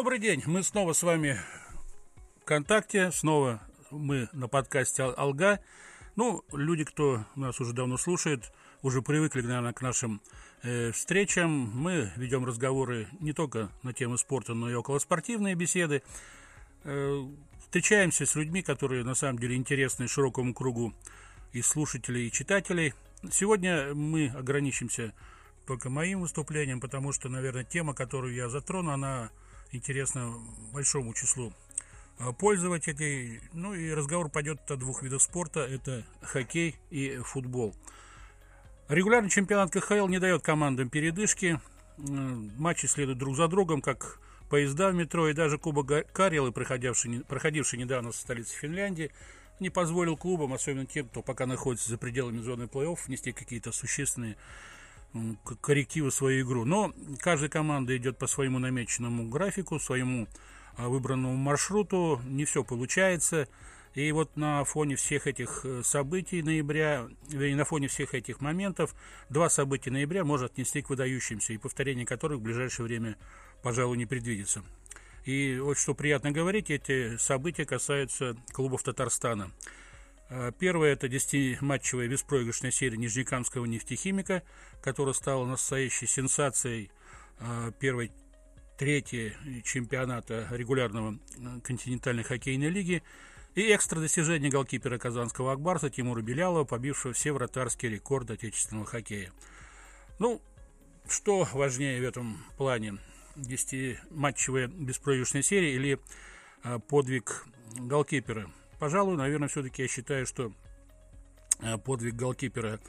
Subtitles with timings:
[0.00, 1.38] Добрый день, мы снова с вами
[2.40, 5.60] ВКонтакте, снова мы на подкасте «Алга».
[6.16, 8.50] Ну, люди, кто нас уже давно слушает,
[8.80, 10.22] уже привыкли, наверное, к нашим
[10.62, 11.50] э, встречам.
[11.50, 16.02] Мы ведем разговоры не только на темы спорта, но и околоспортивные беседы.
[16.84, 17.22] Э,
[17.58, 20.94] встречаемся с людьми, которые на самом деле интересны широкому кругу
[21.52, 22.94] и слушателей, и читателей.
[23.30, 25.12] Сегодня мы ограничимся
[25.66, 29.30] только моим выступлением, потому что, наверное, тема, которую я затрону, она
[29.72, 30.34] интересна
[30.72, 31.52] большому числу
[32.18, 33.40] а, пользователей.
[33.52, 35.60] Ну и разговор пойдет о двух видах спорта.
[35.60, 37.74] Это хоккей и футбол.
[38.88, 41.60] Регулярный чемпионат КХЛ не дает командам передышки.
[41.96, 45.28] Матчи следуют друг за другом, как поезда в метро.
[45.28, 49.12] И даже Кубок Карелы, проходивший, проходивший недавно в столице Финляндии,
[49.60, 54.36] не позволил клубам, особенно тем, кто пока находится за пределами зоны плей-офф, внести какие-то существенные
[55.60, 56.64] коррективы свою игру.
[56.64, 60.28] Но каждая команда идет по своему намеченному графику, своему
[60.76, 62.20] а, выбранному маршруту.
[62.24, 63.48] Не все получается.
[63.94, 68.94] И вот на фоне всех этих э, событий ноября, и на фоне всех этих моментов,
[69.28, 73.16] два события ноября можно отнести к выдающимся, и повторение которых в ближайшее время,
[73.64, 74.62] пожалуй, не предвидится.
[75.24, 79.50] И вот что приятно говорить, эти события касаются клубов Татарстана.
[80.30, 84.42] Э, первое– это 10-матчевая беспроигрышная серия Нижнекамского нефтехимика,
[84.80, 86.90] которая стала настоящей сенсацией
[87.40, 88.12] э, первой
[88.78, 93.02] трети чемпионата регулярного э, континентальной хоккейной лиги
[93.56, 99.32] и экстра достижение голкипера казанского Акбарса Тимура Белялова, побившего все вратарские рекорды отечественного хоккея.
[100.20, 100.40] Ну,
[101.08, 102.98] что важнее в этом плане?
[103.34, 105.98] 10-матчевая беспроигрышная серия или
[106.88, 108.48] подвиг голкипера–
[108.80, 110.52] Пожалуй, наверное, все-таки я считаю, что
[111.60, 112.80] э, подвиг голкипера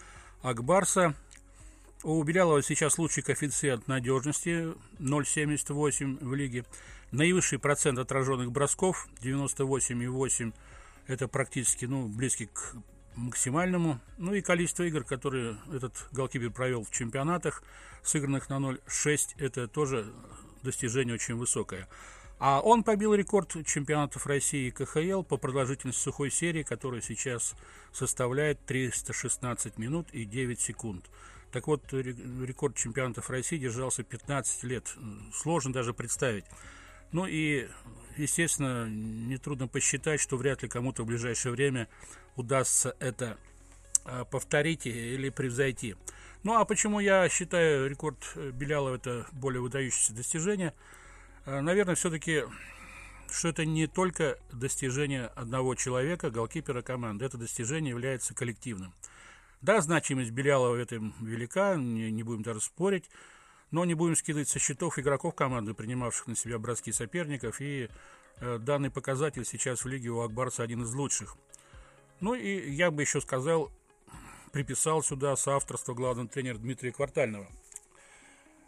[0.41, 1.13] Акбарса.
[2.03, 6.63] У Белялова сейчас лучший коэффициент надежности 0,78 в лиге.
[7.11, 10.53] Наивысший процент отраженных бросков 98,8.
[11.07, 12.73] Это практически ну, близкий к
[13.15, 13.99] максимальному.
[14.17, 17.63] Ну и количество игр, которые этот голкипер провел в чемпионатах,
[18.01, 20.13] сыгранных на 0,6, это тоже
[20.63, 21.89] достижение очень высокое.
[22.43, 27.55] А он побил рекорд чемпионатов России и КХЛ по продолжительности сухой серии, которая сейчас
[27.93, 31.05] составляет 316 минут и 9 секунд.
[31.51, 34.91] Так вот, рекорд чемпионатов России держался 15 лет.
[35.31, 36.45] Сложно даже представить.
[37.11, 37.67] Ну и,
[38.17, 41.87] естественно, нетрудно посчитать, что вряд ли кому-то в ближайшее время
[42.37, 43.37] удастся это
[44.03, 45.95] а, повторить или превзойти.
[46.41, 50.73] Ну а почему я считаю рекорд Белялова это более выдающееся достижение–
[51.45, 52.43] наверное, все-таки,
[53.31, 58.93] что это не только достижение одного человека, голкипера команды, это достижение является коллективным.
[59.61, 63.09] Да, значимость Белялова в этом велика, не, не будем даже спорить,
[63.69, 67.89] но не будем скидывать со счетов игроков команды, принимавших на себя броски соперников, и
[68.37, 71.37] э, данный показатель сейчас в лиге у Акбарса один из лучших.
[72.19, 73.71] Ну и я бы еще сказал,
[74.51, 77.60] приписал сюда соавторство главного тренера Дмитрия Квартального– Э,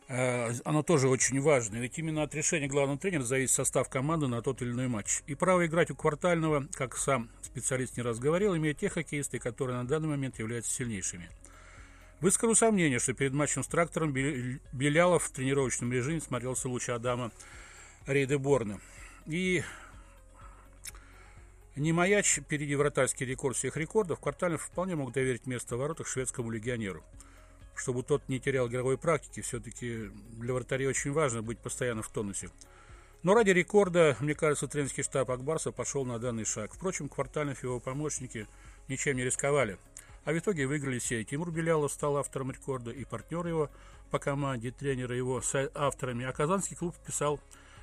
[0.08, 1.78] оно тоже очень важно.
[1.78, 5.22] Ведь именно от решения главного тренера зависит состав команды на тот или иной матч.
[5.28, 9.78] И право играть у квартального, как сам специалист не раз говорил, имеют те хоккеисты, которые
[9.78, 11.30] на данный момент являются сильнейшими.
[12.20, 17.32] Выскажу сомнение, что перед матчем с трактором Белялов в тренировочном режиме смотрелся лучше Адама
[18.06, 18.80] Рейдеборна.
[19.26, 19.64] И
[21.76, 26.52] не маяч впереди вратарский рекорд всех рекордов, Квартальный вполне мог доверить место в воротах шведскому
[26.52, 27.04] легионеру
[27.76, 29.42] чтобы тот не терял игровой практики.
[29.42, 32.50] Все-таки для вратарей очень важно быть постоянно в тонусе.
[33.24, 36.74] Но ради рекорда, мне кажется, тренерский штаб Акбарса пошел на данный шаг.
[36.74, 38.48] Впрочем, Квартальнов и его помощники
[38.90, 39.78] ничем не рисковали.
[40.26, 41.24] А в итоге выиграли все.
[41.24, 43.70] Тимур Белялов стал автором рекорда, и партнер его
[44.12, 46.26] по команде, тренеры его с авторами.
[46.26, 47.40] А Казанский клуб вписал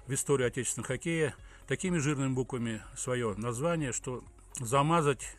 [0.07, 1.35] в историю отечественного хоккея
[1.67, 4.23] такими жирными буквами свое название, что
[4.59, 5.37] замазать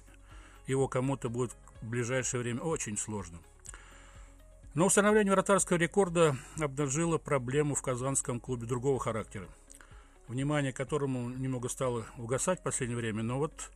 [0.65, 3.39] его кому-то будет в ближайшее время очень сложно.
[4.73, 9.49] Но установление вратарского рекорда обнажило проблему в казанском клубе другого характера,
[10.29, 13.69] внимание которому немного стало угасать в последнее время, но вот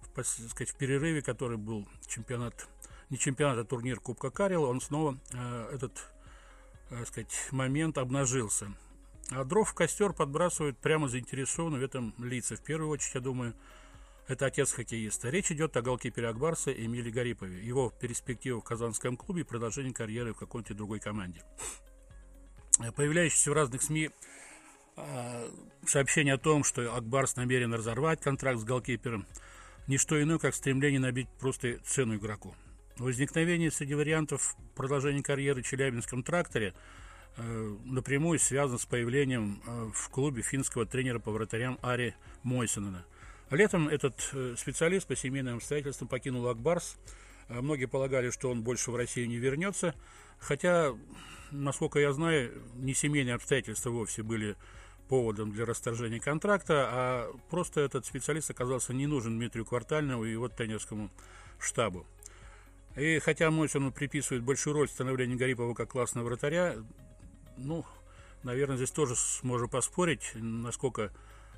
[0.00, 2.68] в, сказать, в перерыве, который был чемпионат,
[3.10, 5.92] не чемпионат, а турнир Кубка Карела, он снова э, этот
[6.90, 8.74] э, сказать, момент обнажился.
[9.30, 12.56] А дров в костер подбрасывают прямо заинтересованно в этом лица.
[12.56, 13.54] В первую очередь, я думаю,
[14.30, 15.28] это отец хоккеиста.
[15.28, 17.64] Речь идет о голкипере Акбарса Эмиле Гарипове.
[17.64, 21.42] Его перспектива в казанском клубе и продолжение карьеры в какой-то другой команде.
[22.94, 24.10] Появляющиеся в разных СМИ
[24.96, 25.50] э,
[25.84, 29.26] сообщение о том, что Акбарс намерен разорвать контракт с голкипером,
[29.86, 32.54] не что иное, как стремление набить просто цену игроку.
[32.98, 36.72] Возникновение среди вариантов продолжения карьеры в Челябинском тракторе
[37.36, 43.04] э, напрямую связан с появлением э, в клубе финского тренера по вратарям Ари Мойсенена.
[43.50, 46.96] Летом этот э, специалист по семейным обстоятельствам покинул Акбарс.
[47.48, 49.94] Э, многие полагали, что он больше в Россию не вернется,
[50.38, 50.94] хотя,
[51.50, 54.56] насколько я знаю, не семейные обстоятельства вовсе были
[55.08, 60.48] поводом для расторжения контракта, а просто этот специалист оказался не нужен Дмитрию Квартальнову и его
[60.48, 61.10] тренерскому
[61.58, 62.06] штабу.
[62.94, 66.76] И хотя Мойсону приписывает большую роль становления Гарипова как классного вратаря,
[67.56, 67.84] ну,
[68.44, 71.12] наверное, здесь тоже сможем поспорить, насколько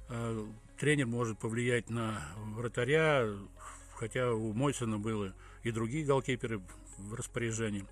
[0.09, 0.47] э,
[0.83, 2.21] тренер может повлиять на
[2.57, 3.29] вратаря,
[3.95, 5.33] хотя у Мойсона было
[5.63, 6.61] и другие голкиперы
[6.99, 7.87] в распоряжении.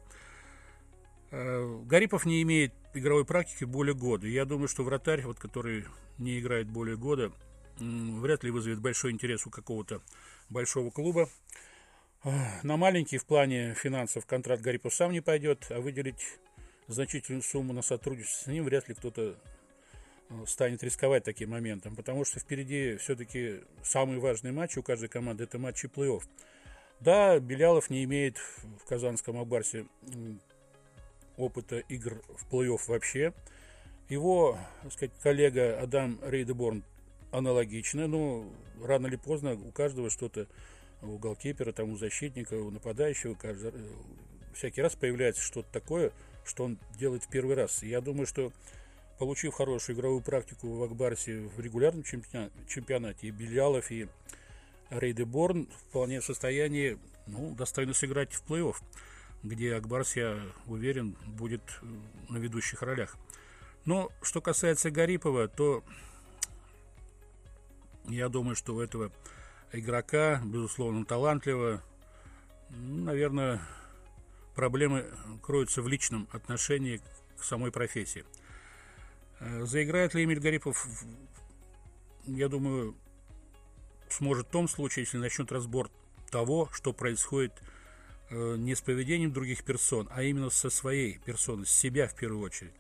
[1.30, 4.26] Э, Гарипов не имеет игровой практики более года.
[4.26, 5.84] Я думаю, что вратарь, вот, который
[6.18, 7.30] не играет более года,
[7.78, 10.02] вряд ли вызовет большой интерес у какого-то
[10.48, 11.28] большого клуба.
[12.64, 16.40] На маленький в плане финансов контракт Гарипов сам не пойдет, а выделить
[16.88, 19.34] значительную сумму на сотрудничество с ним вряд ли кто-то э,
[20.46, 25.58] станет рисковать таким моментом, потому что впереди все-таки самый важный матч у каждой команды– это
[25.58, 26.22] матчи плей-офф.
[27.00, 29.86] Да, Белялов не имеет в Казанском Абарсе
[31.36, 33.32] опыта игр в плей-офф вообще.
[34.08, 36.84] Его, так сказать, коллега Адам Рейдеборн
[37.30, 38.44] аналогично, но
[38.82, 40.46] рано или поздно у каждого что-то,
[41.00, 43.72] у голкипера, там, у защитника, у нападающего, каждый,
[44.52, 46.12] всякий раз появляется что-то такое,
[46.44, 47.82] что он делает в первый раз.
[47.82, 48.52] Я думаю, что
[49.20, 54.08] получив хорошую игровую практику в Акбарсе в регулярном чемпионате, и Белялов, и
[54.88, 58.76] Рейдеборн вполне в состоянии ну, достойно сыграть в плей-офф
[59.42, 61.86] где Акбарс, я уверен, будет э,
[62.28, 63.16] на ведущих ролях.
[63.84, 65.82] Но что касается Гарипова, то
[68.08, 69.10] я думаю, что у этого
[69.72, 71.82] игрока, безусловно, талантливо,
[72.68, 73.62] наверное,
[74.54, 75.06] проблемы
[75.42, 77.00] кроются в личном отношении
[77.38, 78.24] к самой профессии.
[79.40, 80.86] Э, заиграет ли Эмиль Гарипов,
[82.26, 82.94] я думаю,
[84.08, 85.90] сможет в том случае, если начнет разбор
[86.30, 87.52] того, что происходит
[88.30, 92.44] Э, не с поведением других персон, а именно со своей персоной, с себя в первую
[92.44, 92.72] очередь.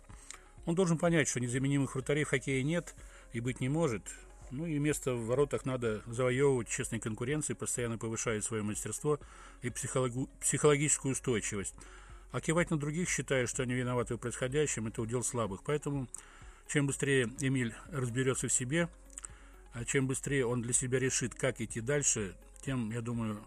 [0.64, 2.94] Он должен понять, что незаменимых вратарей в хоккее нет
[3.32, 4.02] и быть не может.
[4.52, 9.18] Ну и место в воротах надо завоевывать честной конкуренцией, постоянно повышая свое мастерство
[9.62, 11.74] и психологу- психологическую устойчивость.
[12.30, 15.64] А кивать на других, считая, что они виноваты в происходящем, это удел слабых.
[15.64, 16.06] Поэтому
[16.72, 18.88] чем быстрее Эмиль разберется в себе,
[19.72, 23.44] а чем быстрее он для себя решит, как идти дальше, тем, я думаю,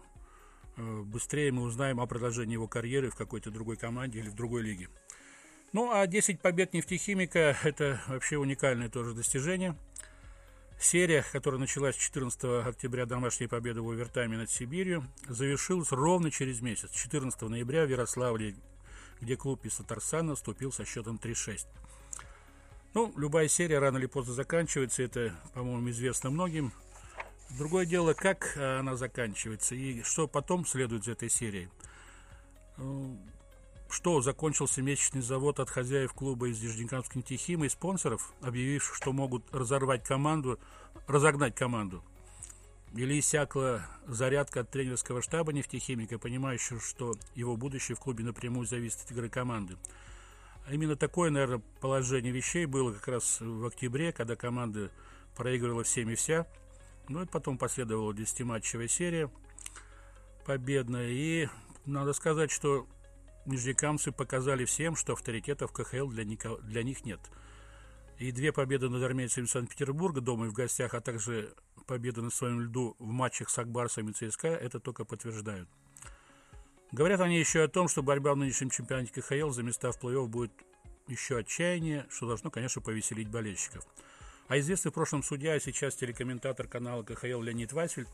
[0.76, 4.62] Э, быстрее мы узнаем о продолжении его карьеры в какой-то другой команде или в другой
[4.62, 4.88] лиге.
[5.72, 9.76] Ну, а 10 побед нефтехимика– это вообще уникальное тоже достижение.
[10.80, 16.90] Серия, которая началась 14 октября домашней победы в овертайме над Сибирью, завершилась ровно через месяц,
[16.90, 18.56] 14 ноября в Ярославле,
[19.20, 21.66] где клуб из Татарстана вступил со счетом 3-6.
[22.94, 26.72] Ну, любая серия рано или поздно заканчивается, это, по-моему, известно многим.
[27.58, 31.68] Другое дело, как э, она заканчивается и что потом следует за этой серией.
[32.78, 33.06] Э,
[33.90, 39.44] что, закончился месячный завод от хозяев клуба из Нижнекамска нефтехима и спонсоров, объявивших, что могут
[39.52, 40.60] разорвать команду,
[41.08, 42.04] разогнать команду?
[42.94, 49.00] Или иссякла зарядка от тренерского штаба нефтехимика, понимающего, что его будущее в клубе напрямую зависит
[49.04, 49.76] от игры команды?
[50.66, 54.90] А именно такое, наверное, положение вещей было как раз в октябре, когда команда
[55.36, 56.46] проигрывала всеми вся–
[57.08, 59.30] ну и потом последовала 10-матчевая серия
[60.46, 61.08] победная.
[61.10, 61.48] И
[61.84, 62.86] надо сказать, что
[63.46, 67.20] нижнекамцы показали всем, что авторитетов КХЛ для, никого, для них нет.
[68.18, 71.52] И две победы над армейцами Санкт-Петербурга дома и в гостях, а также
[71.86, 75.68] победа на своем льду в матчах с Акбарсом и ЦСКА это только подтверждают.
[76.92, 80.26] Говорят они еще о том, что борьба в нынешнем чемпионате КХЛ за места в плей-офф
[80.26, 80.52] будет
[81.08, 83.84] еще отчаяние, что должно, конечно, повеселить болельщиков.
[84.48, 88.06] А известный в прошлом судья, а сейчас телекомментатор канала КХЛ Леонид Василь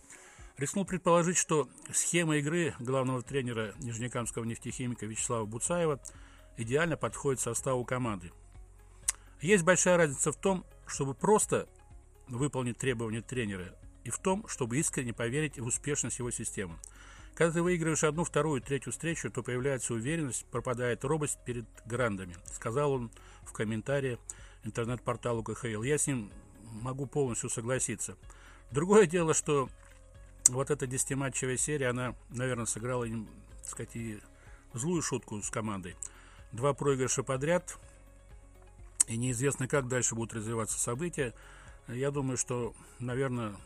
[0.57, 6.01] рискнул предположить, что схема игры главного тренера нижнекамского нефтехимика Вячеслава Буцаева
[6.57, 8.31] идеально подходит составу команды.
[9.41, 11.69] Есть большая разница в том, чтобы просто
[12.29, 13.75] выполнить требования тренера,
[14.05, 16.79] и в том, чтобы искренне поверить в успешность его системы.
[17.35, 22.93] Когда ты выигрываешь одну, вторую, третью встречу, то появляется уверенность, пропадает робость перед грандами, сказал
[22.93, 23.11] он
[23.43, 24.19] в комментарии
[24.65, 25.83] интернет-порталу КХЛ.
[25.83, 26.31] Я с ним
[26.83, 28.17] могу полностью согласиться.
[28.71, 29.69] Другое дело, что
[30.49, 34.21] вот эта десятиматчевая серия, она, наверное, сыграла, так сказать, и
[34.75, 35.97] злую шутку с командой.
[36.53, 37.79] Два проигрыша подряд,
[39.07, 41.35] и неизвестно, как дальше будут развиваться события.
[41.89, 43.57] Я думаю, что, наверное,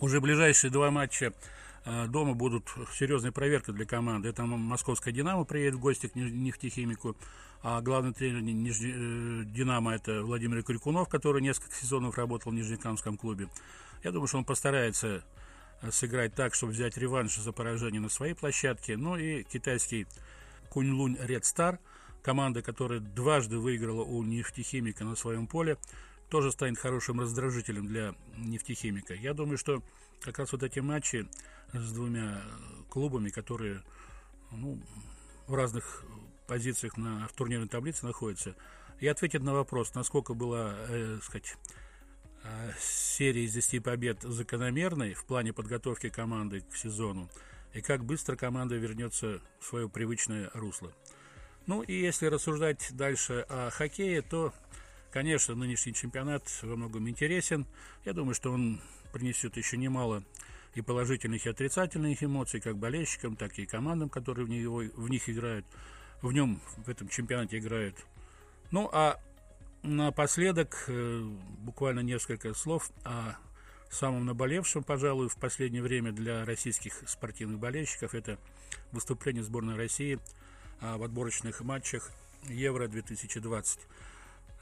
[0.00, 1.32] уже ближайшие два матча
[1.84, 4.28] дома будут серьезной проверкой для команды.
[4.28, 7.16] Это московская «Динамо» приедет в гости к нефтехимику,
[7.62, 13.48] а главный тренер э, «Динамо» это Владимир Крикунов, который несколько сезонов работал в Нижнекамском клубе.
[14.02, 15.24] Я думаю, что он постарается
[15.90, 18.96] сыграть так, чтобы взять реванш за поражение на своей площадке.
[18.96, 20.06] Ну и китайский
[20.70, 21.78] Куньлунь Ред Стар,
[22.22, 25.76] команда, которая дважды выиграла у нефтехимика на своем поле,
[26.34, 29.14] тоже станет хорошим раздражителем для нефтехимика.
[29.14, 29.84] Я думаю, что
[30.20, 31.28] как раз вот эти матчи
[31.72, 32.42] с двумя
[32.88, 33.84] клубами, которые
[34.50, 34.80] ну,
[35.46, 36.02] в разных
[36.48, 38.56] позициях на, в турнирной таблице находятся,
[38.98, 41.56] и ответит на вопрос, насколько была, э, сказать,
[42.42, 47.30] э, серия из 10 побед закономерной в плане подготовки команды к сезону,
[47.74, 50.92] и как быстро команда вернется в свое привычное русло.
[51.66, 54.52] Ну и если рассуждать дальше о хоккее, то
[55.14, 57.66] Конечно, нынешний чемпионат во многом интересен.
[58.04, 58.80] Я думаю, что он
[59.12, 60.24] принесет еще немало
[60.74, 65.30] и положительных, и отрицательных эмоций, как болельщикам, так и командам, которые в, него, в них
[65.30, 65.64] играют.
[66.20, 67.94] В нем, в этом чемпионате играют.
[68.72, 69.20] Ну, а
[69.84, 71.20] напоследок, э,
[71.60, 73.36] буквально несколько слов о
[73.90, 78.16] самом наболевшем, пожалуй, в последнее время для российских спортивных болельщиков.
[78.16, 78.36] Это
[78.90, 80.18] выступление сборной России
[80.80, 82.10] а, в отборочных матчах
[82.48, 83.78] Евро-2020.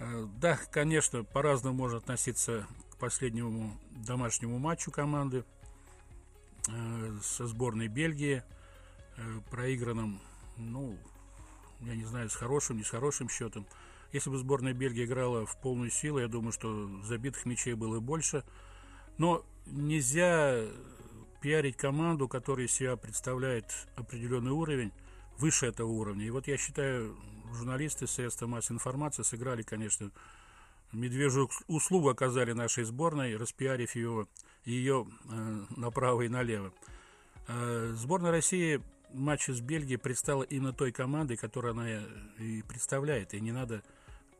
[0.03, 5.45] Э, да, конечно, по-разному можно относиться к последнему домашнему матчу команды
[6.69, 8.43] э, со сборной Бельгии,
[9.17, 10.21] э, проигранным,
[10.57, 10.99] ну,
[11.81, 13.65] я не знаю, с хорошим, не с хорошим счетом.
[14.13, 18.43] Если бы сборная Бельгии играла в полную силу, я думаю, что забитых мячей было больше.
[19.19, 20.65] Но нельзя
[21.41, 24.93] пиарить команду, которая себя представляет определенный уровень,
[25.39, 26.27] выше этого уровня.
[26.27, 27.17] И вот я считаю,
[27.53, 30.11] журналисты средства массовой информации сыграли, конечно,
[30.93, 34.27] медвежью услугу оказали нашей сборной, распиарив ее,
[34.65, 36.73] ее э, направо и налево.
[37.49, 41.89] Э, сборная России в матче с Бельгией предстала именно той командой, которую она
[42.39, 43.35] и представляет.
[43.35, 43.83] И не надо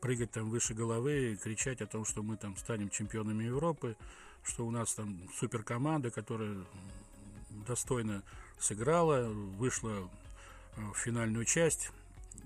[0.01, 3.95] прыгать там выше головы кричать о том, что мы там станем чемпионами Европы,
[4.43, 6.57] что у нас там суперкоманда, которая
[7.67, 8.23] достойно
[8.59, 10.09] сыграла, вышла
[10.77, 11.91] в финальную часть.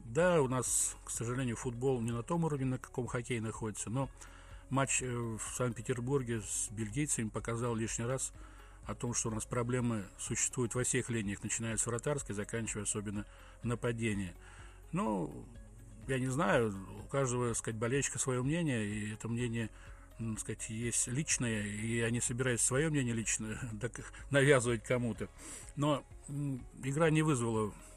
[0.06, 4.10] Да, у нас, к сожалению, футбол не на том уровне, на каком хоккей находится, но
[4.70, 8.32] матч э, в Санкт-Петербурге с бельгийцами показал лишний раз
[8.86, 13.26] о том, что у нас проблемы существуют во всех линиях, начиная с вратарской, заканчивая особенно
[13.64, 14.34] нападение.
[14.94, 15.46] Ну,
[16.08, 19.70] я не знаю, у каждого, сказать, болельщика свое мнение, и это мнение,
[20.18, 23.60] так сказать, есть личное, и я не собираюсь свое мнение личное
[24.32, 25.28] навязывать кому-то.
[25.76, 26.06] Но
[26.82, 27.74] игра не вызвала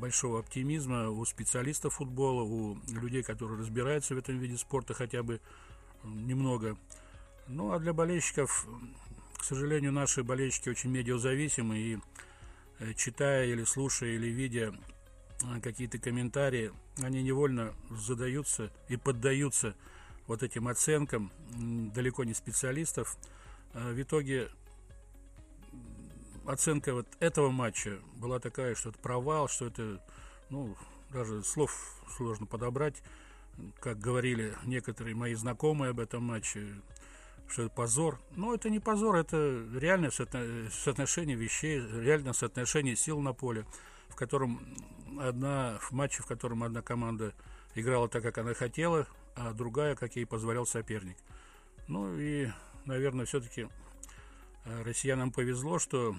[0.00, 5.34] большого оптимизма у специалистов футбола, у людей, которые разбираются в этом виде спорта хотя бы
[5.34, 6.76] э, немного.
[7.48, 8.66] Ну, а для болельщиков,
[9.36, 11.98] к сожалению, наши болельщики очень медиазависимы, и
[12.78, 14.74] э, читая или слушая, или видя
[15.60, 16.70] какие-то комментарии,
[17.02, 19.74] они невольно задаются и поддаются
[20.28, 21.32] вот этим оценкам
[21.94, 23.16] далеко не специалистов.
[23.74, 24.50] В итоге
[26.46, 30.00] оценка вот этого матча была такая, что это провал, что это,
[30.50, 30.76] ну,
[31.10, 31.72] даже слов
[32.16, 33.02] сложно подобрать,
[33.80, 36.80] как говорили некоторые мои знакомые об этом матче,
[37.48, 38.20] что это позор.
[38.34, 43.66] Но это не позор, это реальное соотношение вещей, реальное соотношение сил на поле,
[44.08, 44.60] в котором
[45.20, 47.34] одна, в матче, в котором одна команда
[47.74, 51.16] играла так, как она хотела, а другая, как ей позволял соперник.
[51.88, 52.48] Ну и,
[52.86, 53.68] наверное, все-таки
[54.64, 56.16] россиянам повезло, что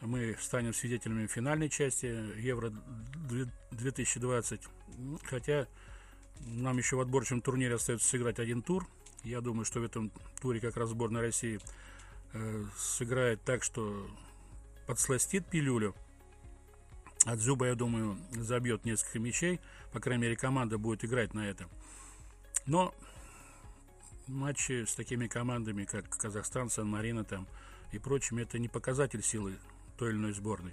[0.00, 2.06] мы станем свидетелями финальной части
[2.40, 2.72] Евро
[3.72, 4.62] 2020.
[5.24, 5.66] Хотя
[6.40, 8.86] нам еще в отборочном турнире остается сыграть один тур.
[9.24, 10.10] Я думаю, что в этом
[10.40, 11.60] туре как раз сборная России
[12.32, 14.08] э, сыграет так, что
[14.86, 15.94] подсластит пилюлю.
[17.26, 19.60] От Зуба, я думаю, забьет несколько мячей.
[19.92, 21.68] По крайней мере, команда будет играть на это.
[22.64, 22.94] Но
[24.30, 27.46] матчи с такими командами, как Казахстан, Сан-Марина там
[27.92, 29.58] и прочими, это не показатель силы
[29.98, 30.72] той или иной сборной.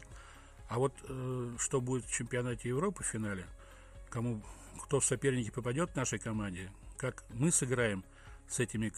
[0.69, 3.45] А вот э, что будет в чемпионате Европы в финале,
[4.09, 4.41] кому,
[4.83, 8.03] кто в соперники попадет нашей команде, как мы сыграем
[8.47, 8.91] с этими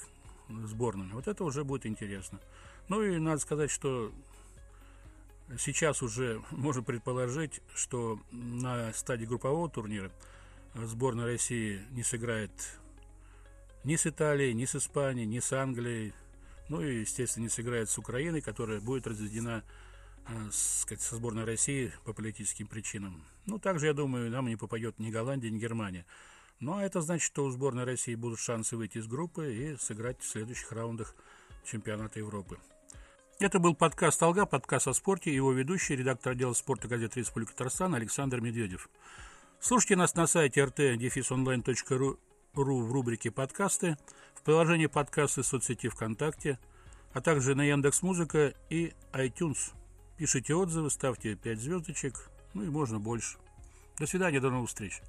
[0.49, 2.39] сборными, вот это уже будет интересно.
[2.87, 4.11] Ну и надо сказать, что
[5.57, 10.11] сейчас уже можно предположить, что на стадии группового турнира
[10.75, 12.51] сборная России не сыграет
[13.83, 16.13] ни с Италией, ни с Испанией, ни с Англией,
[16.67, 19.63] ну и, естественно, не сыграет с Украиной, которая будет разведена
[20.29, 23.23] Э, сказать, со сборной России по политическим причинам.
[23.47, 26.05] Ну, также, я думаю, нам не попадет ни Голландия, ни Германия.
[26.59, 30.21] Ну, а это значит, что у сборной России будут шансы выйти из группы и сыграть
[30.21, 31.15] в следующих раундах
[31.65, 32.59] чемпионата Европы.
[33.39, 37.95] Это был подкаст «Алга», подкаст о спорте, его ведущий, редактор отдела спорта газеты Республика Татарстан
[37.95, 38.89] Александр Медведев.
[39.59, 40.61] Слушайте нас на сайте
[42.59, 43.97] rt-online.ru в рубрике «Подкасты»,
[44.35, 46.59] в приложении подкасты соцсети ВКонтакте,
[47.13, 49.73] а также на Яндекс Музыка и iTunes.
[50.17, 53.37] Пишите отзывы, ставьте 5 звездочек, ну и можно больше.
[53.97, 55.01] До свидания, до новых встреч.